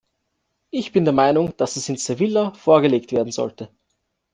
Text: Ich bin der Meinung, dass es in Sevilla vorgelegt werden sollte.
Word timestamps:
Ich 0.71 0.91
bin 0.93 1.05
der 1.05 1.13
Meinung, 1.13 1.55
dass 1.57 1.75
es 1.75 1.87
in 1.87 1.95
Sevilla 1.95 2.53
vorgelegt 2.55 3.11
werden 3.11 3.31
sollte. 3.31 3.69